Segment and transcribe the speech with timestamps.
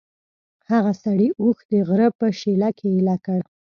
[0.71, 3.39] هغه سړي اوښ د غره په شېله کې ایله کړ.